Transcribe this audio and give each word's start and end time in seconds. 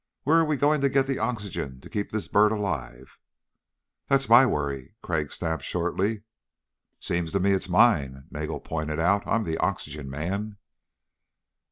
"Where 0.23 0.37
are 0.37 0.45
we 0.45 0.57
going 0.57 0.81
to 0.81 0.89
get 0.89 1.05
the 1.05 1.19
oxygen 1.19 1.79
to 1.81 1.87
keep 1.87 2.09
this 2.09 2.27
bird 2.27 2.51
alive?" 2.51 3.19
"That's 4.07 4.27
my 4.27 4.47
worry," 4.47 4.95
Crag 5.03 5.31
snapped 5.31 5.61
shortly. 5.61 6.23
"Seems 6.99 7.33
to 7.33 7.39
me 7.39 7.51
it's 7.51 7.69
mine," 7.69 8.25
Nagel 8.31 8.61
pointed 8.61 8.99
out. 8.99 9.21
"I'm 9.27 9.43
the 9.43 9.59
oxygen 9.59 10.09
man." 10.09 10.57